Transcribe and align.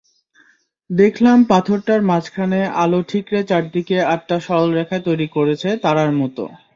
দেখলাম 0.89 1.37
পাথরটার 1.49 2.01
মাঝখানে 2.09 2.59
আলো 2.83 2.99
ঠিকরে 3.09 3.39
চারদিকে 3.49 3.97
আটটা 4.13 4.37
সরলরেখা 4.45 4.97
তৈরি 5.07 5.27
করেছে, 5.35 5.69
তারার 5.83 6.11
মতো। 6.19 6.43